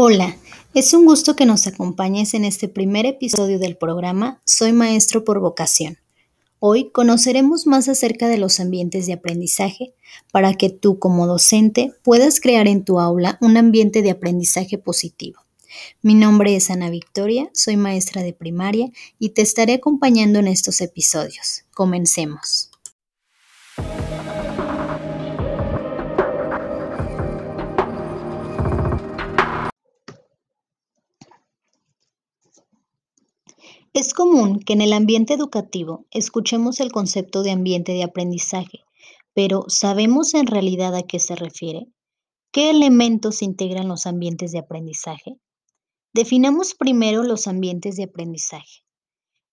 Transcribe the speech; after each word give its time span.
Hola, 0.00 0.36
es 0.74 0.94
un 0.94 1.06
gusto 1.06 1.34
que 1.34 1.44
nos 1.44 1.66
acompañes 1.66 2.32
en 2.34 2.44
este 2.44 2.68
primer 2.68 3.04
episodio 3.04 3.58
del 3.58 3.76
programa 3.76 4.40
Soy 4.44 4.72
Maestro 4.72 5.24
por 5.24 5.40
Vocación. 5.40 5.98
Hoy 6.60 6.92
conoceremos 6.92 7.66
más 7.66 7.88
acerca 7.88 8.28
de 8.28 8.38
los 8.38 8.60
ambientes 8.60 9.08
de 9.08 9.14
aprendizaje 9.14 9.94
para 10.30 10.54
que 10.54 10.70
tú 10.70 11.00
como 11.00 11.26
docente 11.26 11.92
puedas 12.04 12.38
crear 12.38 12.68
en 12.68 12.84
tu 12.84 13.00
aula 13.00 13.38
un 13.40 13.56
ambiente 13.56 14.02
de 14.02 14.12
aprendizaje 14.12 14.78
positivo. 14.78 15.40
Mi 16.00 16.14
nombre 16.14 16.54
es 16.54 16.70
Ana 16.70 16.90
Victoria, 16.90 17.50
soy 17.52 17.76
maestra 17.76 18.22
de 18.22 18.32
primaria 18.32 18.92
y 19.18 19.30
te 19.30 19.42
estaré 19.42 19.72
acompañando 19.72 20.38
en 20.38 20.46
estos 20.46 20.80
episodios. 20.80 21.64
Comencemos. 21.74 22.67
Es 33.98 34.14
común 34.14 34.60
que 34.60 34.74
en 34.74 34.80
el 34.80 34.92
ambiente 34.92 35.34
educativo 35.34 36.06
escuchemos 36.12 36.78
el 36.78 36.92
concepto 36.92 37.42
de 37.42 37.50
ambiente 37.50 37.90
de 37.90 38.04
aprendizaje, 38.04 38.84
pero 39.34 39.64
¿sabemos 39.66 40.34
en 40.34 40.46
realidad 40.46 40.94
a 40.94 41.02
qué 41.02 41.18
se 41.18 41.34
refiere? 41.34 41.88
¿Qué 42.52 42.70
elementos 42.70 43.42
integran 43.42 43.88
los 43.88 44.06
ambientes 44.06 44.52
de 44.52 44.60
aprendizaje? 44.60 45.40
Definamos 46.14 46.76
primero 46.76 47.24
los 47.24 47.48
ambientes 47.48 47.96
de 47.96 48.04
aprendizaje. 48.04 48.84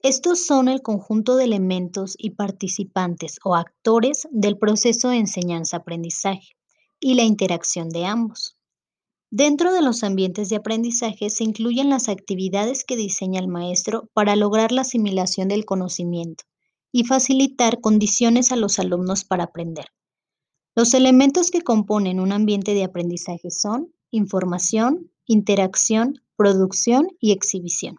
Estos 0.00 0.44
son 0.44 0.66
el 0.66 0.82
conjunto 0.82 1.36
de 1.36 1.44
elementos 1.44 2.16
y 2.18 2.30
participantes 2.30 3.38
o 3.44 3.54
actores 3.54 4.26
del 4.32 4.58
proceso 4.58 5.10
de 5.10 5.18
enseñanza-aprendizaje 5.18 6.56
y 6.98 7.14
la 7.14 7.22
interacción 7.22 7.90
de 7.90 8.06
ambos. 8.06 8.56
Dentro 9.34 9.72
de 9.72 9.80
los 9.80 10.04
ambientes 10.04 10.50
de 10.50 10.56
aprendizaje 10.56 11.30
se 11.30 11.42
incluyen 11.42 11.88
las 11.88 12.10
actividades 12.10 12.84
que 12.84 12.96
diseña 12.96 13.40
el 13.40 13.48
maestro 13.48 14.10
para 14.12 14.36
lograr 14.36 14.72
la 14.72 14.82
asimilación 14.82 15.48
del 15.48 15.64
conocimiento 15.64 16.44
y 16.92 17.04
facilitar 17.04 17.80
condiciones 17.80 18.52
a 18.52 18.56
los 18.56 18.78
alumnos 18.78 19.24
para 19.24 19.44
aprender. 19.44 19.86
Los 20.76 20.92
elementos 20.92 21.50
que 21.50 21.62
componen 21.62 22.20
un 22.20 22.30
ambiente 22.30 22.74
de 22.74 22.84
aprendizaje 22.84 23.50
son 23.50 23.94
información, 24.10 25.10
interacción, 25.24 26.20
producción 26.36 27.08
y 27.18 27.32
exhibición. 27.32 27.96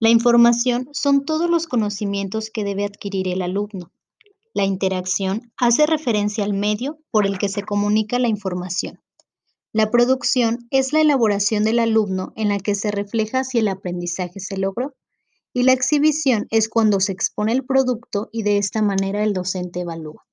La 0.00 0.08
información 0.08 0.88
son 0.92 1.26
todos 1.26 1.50
los 1.50 1.66
conocimientos 1.66 2.48
que 2.48 2.64
debe 2.64 2.86
adquirir 2.86 3.28
el 3.28 3.42
alumno. 3.42 3.92
La 4.54 4.64
interacción 4.64 5.52
hace 5.58 5.84
referencia 5.84 6.44
al 6.44 6.54
medio 6.54 6.98
por 7.10 7.26
el 7.26 7.36
que 7.36 7.50
se 7.50 7.62
comunica 7.62 8.18
la 8.18 8.28
información. 8.28 9.02
La 9.76 9.90
producción 9.90 10.66
es 10.70 10.94
la 10.94 11.02
elaboración 11.02 11.62
del 11.62 11.80
alumno 11.80 12.32
en 12.34 12.48
la 12.48 12.58
que 12.58 12.74
se 12.74 12.90
refleja 12.90 13.44
si 13.44 13.58
el 13.58 13.68
aprendizaje 13.68 14.40
se 14.40 14.56
logró 14.56 14.94
y 15.52 15.64
la 15.64 15.74
exhibición 15.74 16.46
es 16.50 16.70
cuando 16.70 16.98
se 16.98 17.12
expone 17.12 17.52
el 17.52 17.62
producto 17.62 18.30
y 18.32 18.42
de 18.42 18.56
esta 18.56 18.80
manera 18.80 19.22
el 19.22 19.34
docente 19.34 19.80
evalúa. 19.80 20.26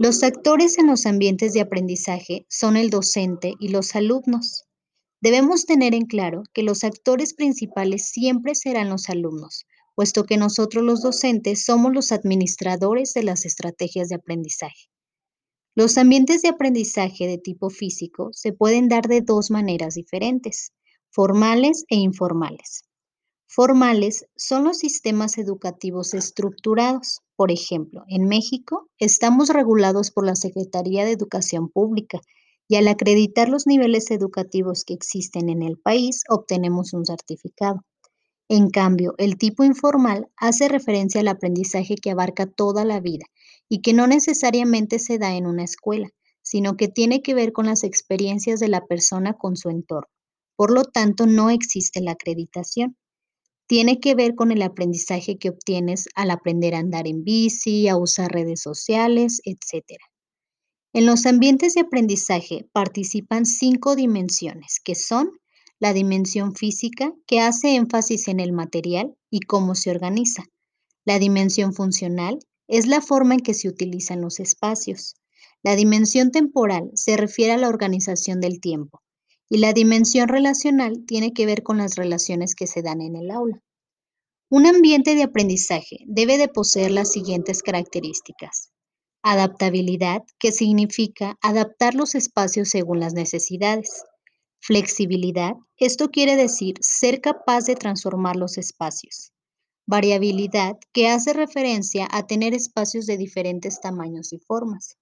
Los 0.00 0.24
actores 0.24 0.76
en 0.76 0.88
los 0.88 1.06
ambientes 1.06 1.52
de 1.52 1.60
aprendizaje 1.60 2.46
son 2.48 2.76
el 2.76 2.90
docente 2.90 3.54
y 3.60 3.68
los 3.68 3.94
alumnos. 3.94 4.64
Debemos 5.20 5.64
tener 5.64 5.94
en 5.94 6.06
claro 6.06 6.42
que 6.52 6.64
los 6.64 6.82
actores 6.82 7.34
principales 7.34 8.08
siempre 8.10 8.56
serán 8.56 8.88
los 8.88 9.08
alumnos, 9.08 9.66
puesto 9.94 10.24
que 10.24 10.36
nosotros 10.36 10.82
los 10.82 11.00
docentes 11.00 11.64
somos 11.64 11.94
los 11.94 12.10
administradores 12.10 13.14
de 13.14 13.22
las 13.22 13.44
estrategias 13.44 14.08
de 14.08 14.16
aprendizaje. 14.16 14.88
Los 15.78 15.96
ambientes 15.96 16.42
de 16.42 16.48
aprendizaje 16.48 17.28
de 17.28 17.38
tipo 17.38 17.70
físico 17.70 18.30
se 18.32 18.52
pueden 18.52 18.88
dar 18.88 19.06
de 19.06 19.20
dos 19.20 19.48
maneras 19.52 19.94
diferentes, 19.94 20.72
formales 21.08 21.84
e 21.88 21.94
informales. 21.94 22.82
Formales 23.46 24.26
son 24.34 24.64
los 24.64 24.78
sistemas 24.78 25.38
educativos 25.38 26.14
estructurados. 26.14 27.20
Por 27.36 27.52
ejemplo, 27.52 28.02
en 28.08 28.24
México 28.24 28.88
estamos 28.98 29.50
regulados 29.50 30.10
por 30.10 30.26
la 30.26 30.34
Secretaría 30.34 31.04
de 31.04 31.12
Educación 31.12 31.68
Pública 31.68 32.18
y 32.66 32.74
al 32.74 32.88
acreditar 32.88 33.48
los 33.48 33.68
niveles 33.68 34.10
educativos 34.10 34.82
que 34.84 34.94
existen 34.94 35.48
en 35.48 35.62
el 35.62 35.78
país 35.78 36.24
obtenemos 36.28 36.92
un 36.92 37.06
certificado. 37.06 37.84
En 38.48 38.70
cambio, 38.70 39.14
el 39.16 39.38
tipo 39.38 39.62
informal 39.62 40.26
hace 40.36 40.66
referencia 40.66 41.20
al 41.20 41.28
aprendizaje 41.28 41.94
que 41.94 42.10
abarca 42.10 42.46
toda 42.46 42.84
la 42.84 42.98
vida 42.98 43.26
y 43.68 43.80
que 43.80 43.92
no 43.92 44.06
necesariamente 44.06 44.98
se 44.98 45.18
da 45.18 45.34
en 45.34 45.46
una 45.46 45.64
escuela, 45.64 46.08
sino 46.42 46.76
que 46.76 46.88
tiene 46.88 47.22
que 47.22 47.34
ver 47.34 47.52
con 47.52 47.66
las 47.66 47.84
experiencias 47.84 48.60
de 48.60 48.68
la 48.68 48.86
persona 48.86 49.34
con 49.34 49.56
su 49.56 49.68
entorno. 49.68 50.10
Por 50.56 50.72
lo 50.72 50.84
tanto, 50.84 51.26
no 51.26 51.50
existe 51.50 52.00
la 52.00 52.12
acreditación. 52.12 52.96
Tiene 53.66 54.00
que 54.00 54.14
ver 54.14 54.34
con 54.34 54.50
el 54.50 54.62
aprendizaje 54.62 55.38
que 55.38 55.50
obtienes 55.50 56.08
al 56.14 56.30
aprender 56.30 56.74
a 56.74 56.78
andar 56.78 57.06
en 57.06 57.22
bici, 57.22 57.86
a 57.86 57.96
usar 57.96 58.32
redes 58.32 58.62
sociales, 58.62 59.40
etc. 59.44 59.84
En 60.94 61.04
los 61.04 61.26
ambientes 61.26 61.74
de 61.74 61.82
aprendizaje 61.82 62.66
participan 62.72 63.44
cinco 63.44 63.94
dimensiones, 63.94 64.80
que 64.82 64.94
son 64.94 65.30
la 65.78 65.92
dimensión 65.92 66.54
física, 66.54 67.12
que 67.26 67.40
hace 67.40 67.76
énfasis 67.76 68.26
en 68.28 68.40
el 68.40 68.52
material 68.52 69.14
y 69.30 69.40
cómo 69.40 69.74
se 69.74 69.90
organiza, 69.90 70.44
la 71.04 71.18
dimensión 71.18 71.72
funcional, 71.74 72.38
es 72.68 72.86
la 72.86 73.00
forma 73.00 73.34
en 73.34 73.40
que 73.40 73.54
se 73.54 73.68
utilizan 73.68 74.20
los 74.20 74.40
espacios. 74.40 75.16
La 75.62 75.74
dimensión 75.74 76.30
temporal 76.30 76.90
se 76.94 77.16
refiere 77.16 77.52
a 77.52 77.56
la 77.56 77.68
organización 77.68 78.40
del 78.40 78.60
tiempo 78.60 79.02
y 79.48 79.58
la 79.58 79.72
dimensión 79.72 80.28
relacional 80.28 81.04
tiene 81.06 81.32
que 81.32 81.46
ver 81.46 81.62
con 81.62 81.78
las 81.78 81.96
relaciones 81.96 82.54
que 82.54 82.66
se 82.66 82.82
dan 82.82 83.00
en 83.00 83.16
el 83.16 83.30
aula. 83.30 83.62
Un 84.50 84.66
ambiente 84.66 85.14
de 85.14 85.22
aprendizaje 85.22 85.98
debe 86.06 86.38
de 86.38 86.48
poseer 86.48 86.90
las 86.90 87.10
siguientes 87.10 87.62
características. 87.62 88.70
Adaptabilidad, 89.22 90.22
que 90.38 90.52
significa 90.52 91.38
adaptar 91.42 91.94
los 91.94 92.14
espacios 92.14 92.68
según 92.68 93.00
las 93.00 93.14
necesidades. 93.14 94.04
Flexibilidad, 94.60 95.54
esto 95.76 96.10
quiere 96.10 96.36
decir 96.36 96.76
ser 96.80 97.20
capaz 97.20 97.64
de 97.64 97.74
transformar 97.74 98.36
los 98.36 98.58
espacios 98.58 99.32
variabilidad 99.88 100.76
que 100.92 101.08
hace 101.08 101.32
referencia 101.32 102.06
a 102.10 102.26
tener 102.26 102.52
espacios 102.52 103.06
de 103.06 103.16
diferentes 103.16 103.80
tamaños 103.80 104.34
y 104.34 104.38
formas. 104.38 104.98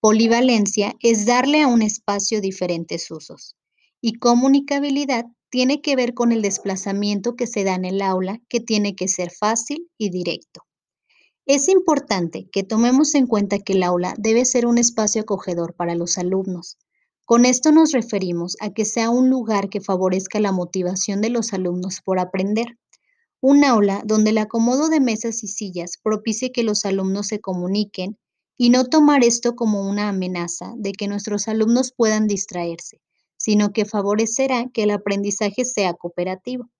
Polivalencia 0.00 0.94
es 1.00 1.26
darle 1.26 1.62
a 1.62 1.66
un 1.66 1.82
espacio 1.82 2.40
diferentes 2.40 3.10
usos. 3.10 3.56
Y 4.00 4.20
comunicabilidad 4.20 5.26
tiene 5.50 5.82
que 5.82 5.96
ver 5.96 6.14
con 6.14 6.30
el 6.30 6.40
desplazamiento 6.40 7.34
que 7.34 7.48
se 7.48 7.64
da 7.64 7.74
en 7.74 7.84
el 7.84 8.00
aula, 8.00 8.40
que 8.48 8.60
tiene 8.60 8.94
que 8.94 9.08
ser 9.08 9.32
fácil 9.32 9.90
y 9.98 10.10
directo. 10.10 10.62
Es 11.44 11.68
importante 11.68 12.48
que 12.52 12.62
tomemos 12.62 13.16
en 13.16 13.26
cuenta 13.26 13.58
que 13.58 13.72
el 13.72 13.82
aula 13.82 14.14
debe 14.18 14.44
ser 14.44 14.66
un 14.66 14.78
espacio 14.78 15.22
acogedor 15.22 15.74
para 15.74 15.96
los 15.96 16.16
alumnos. 16.16 16.78
Con 17.24 17.44
esto 17.44 17.72
nos 17.72 17.90
referimos 17.90 18.56
a 18.60 18.70
que 18.70 18.84
sea 18.84 19.10
un 19.10 19.30
lugar 19.30 19.68
que 19.68 19.80
favorezca 19.80 20.38
la 20.38 20.52
motivación 20.52 21.20
de 21.22 21.30
los 21.30 21.52
alumnos 21.52 22.02
por 22.04 22.20
aprender 22.20 22.78
un 23.42 23.64
aula 23.64 24.02
donde 24.06 24.30
el 24.30 24.38
acomodo 24.38 24.88
de 24.88 25.00
mesas 25.00 25.42
y 25.42 25.48
sillas 25.48 25.98
propicie 26.00 26.52
que 26.52 26.62
los 26.62 26.84
alumnos 26.84 27.26
se 27.26 27.40
comuniquen 27.40 28.16
y 28.56 28.70
no 28.70 28.84
tomar 28.84 29.24
esto 29.24 29.56
como 29.56 29.82
una 29.82 30.08
amenaza 30.08 30.72
de 30.76 30.92
que 30.92 31.08
nuestros 31.08 31.48
alumnos 31.48 31.92
puedan 31.92 32.28
distraerse, 32.28 33.00
sino 33.36 33.72
que 33.72 33.84
favorecerá 33.84 34.70
que 34.72 34.84
el 34.84 34.92
aprendizaje 34.92 35.64
sea 35.64 35.92
cooperativo. 35.94 36.70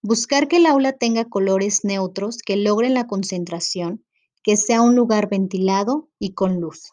Buscar 0.00 0.46
que 0.46 0.58
el 0.58 0.66
aula 0.66 0.92
tenga 0.92 1.24
colores 1.24 1.84
neutros 1.84 2.38
que 2.46 2.56
logren 2.56 2.94
la 2.94 3.08
concentración, 3.08 4.04
que 4.44 4.56
sea 4.56 4.82
un 4.82 4.94
lugar 4.94 5.28
ventilado 5.28 6.08
y 6.20 6.32
con 6.32 6.60
luz. 6.60 6.92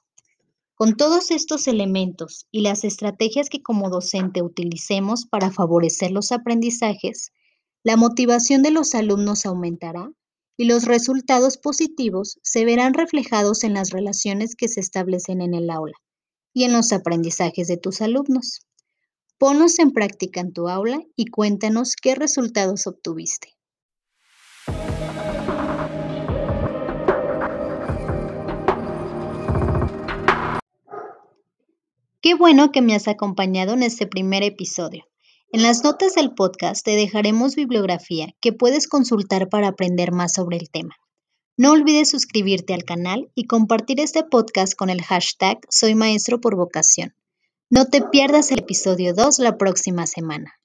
Con 0.74 0.98
todos 0.98 1.30
estos 1.30 1.68
elementos 1.68 2.48
y 2.50 2.62
las 2.62 2.84
estrategias 2.84 3.50
que 3.50 3.62
como 3.62 3.92
docente 3.92 4.42
utilicemos 4.42 5.28
para 5.28 5.52
favorecer 5.52 6.10
los 6.10 6.32
aprendizajes, 6.32 7.32
la 7.86 7.98
motivación 7.98 8.64
de 8.64 8.72
los 8.72 8.96
alumnos 8.96 9.46
aumentará 9.46 10.10
y 10.58 10.66
los 10.66 10.86
resultados 10.86 11.60
positivos 11.60 12.40
se 12.42 12.66
verán 12.66 12.96
reflejados 12.96 13.64
en 13.64 13.76
las 13.76 13.92
relaciones 13.92 14.56
que 14.56 14.68
se 14.68 14.80
establecen 14.80 15.40
en 15.40 15.54
el 15.54 15.70
aula 15.70 15.94
y 16.52 16.64
en 16.64 16.74
los 16.74 16.92
aprendizajes 16.92 17.68
de 17.68 17.78
tus 17.78 18.02
alumnos. 18.02 18.62
Ponlos 19.38 19.78
en 19.78 19.92
práctica 19.92 20.42
en 20.42 20.52
tu 20.52 20.68
aula 20.68 21.00
y 21.16 21.28
cuéntanos 21.28 21.96
qué 21.96 22.16
resultados 22.16 22.88
obtuviste. 22.88 23.50
Qué 32.20 32.34
bueno 32.34 32.72
que 32.72 32.82
me 32.82 32.96
has 32.96 33.08
acompañado 33.08 33.76
en 33.76 33.84
este 33.84 34.08
primer 34.08 34.42
episodio. 34.42 35.06
En 35.56 35.64
las 35.64 35.86
notas 35.86 36.16
del 36.16 36.34
podcast 36.34 36.84
te 36.84 36.98
dejaremos 36.98 37.56
bibliografía 37.56 38.28
que 38.42 38.52
puedes 38.52 38.90
consultar 38.90 39.48
para 39.48 39.70
aprender 39.70 40.12
más 40.12 40.34
sobre 40.34 40.58
el 40.58 40.70
tema. 40.70 40.98
No 41.56 41.72
olvides 41.72 42.10
suscribirte 42.10 42.74
al 42.74 42.84
canal 42.84 43.32
y 43.36 43.48
compartir 43.48 44.02
este 44.02 44.26
podcast 44.26 44.76
con 44.76 44.90
el 44.90 45.02
hashtag 45.02 45.60
Soy 45.70 45.96
Maestro 45.96 46.42
por 46.42 46.58
Vocación. 46.58 47.16
No 47.70 47.86
te 47.86 48.02
pierdas 48.02 48.52
el 48.52 48.60
episodio 48.60 49.14
2 49.14 49.40
la 49.40 49.58
próxima 49.58 50.08
semana. 50.08 50.56